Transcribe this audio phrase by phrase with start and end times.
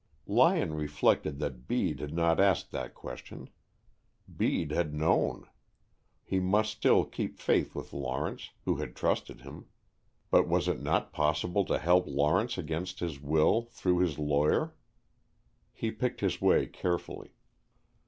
[0.25, 3.51] Lyon reflected that Bede had not asked that question.
[4.35, 5.45] Bede had known!
[6.23, 9.67] He must still keep faith with Lawrence, who had trusted him;
[10.31, 14.73] but was it not possible to help Lawrence against his will through this lawyer?
[15.71, 17.35] He picked his way carefully.